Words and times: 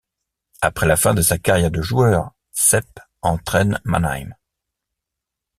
Après 0.61 0.87
la 0.87 0.95
fin 0.97 1.13
de 1.13 1.21
sa 1.21 1.37
carrière 1.37 1.69
de 1.69 1.83
joueur, 1.83 2.31
Sepp 2.51 3.01
entraîne 3.21 3.79
Mannheim. 3.85 4.33